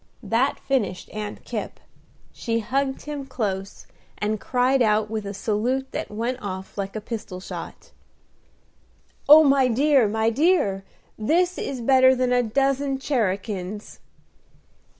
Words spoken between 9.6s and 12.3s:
dear, my dear! this is better